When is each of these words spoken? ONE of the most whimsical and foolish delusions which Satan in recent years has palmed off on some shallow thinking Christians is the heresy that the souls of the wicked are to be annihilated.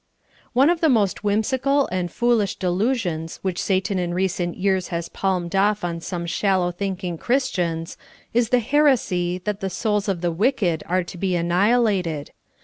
ONE 0.53 0.71
of 0.71 0.81
the 0.81 0.89
most 0.89 1.23
whimsical 1.23 1.85
and 1.91 2.11
foolish 2.11 2.55
delusions 2.55 3.37
which 3.43 3.61
Satan 3.61 3.99
in 3.99 4.15
recent 4.15 4.57
years 4.57 4.87
has 4.87 5.09
palmed 5.09 5.55
off 5.55 5.83
on 5.83 5.99
some 6.01 6.25
shallow 6.25 6.71
thinking 6.71 7.19
Christians 7.19 7.97
is 8.33 8.49
the 8.49 8.57
heresy 8.61 9.37
that 9.43 9.59
the 9.59 9.69
souls 9.69 10.07
of 10.09 10.21
the 10.21 10.31
wicked 10.31 10.83
are 10.87 11.03
to 11.03 11.17
be 11.19 11.35
annihilated. 11.35 12.31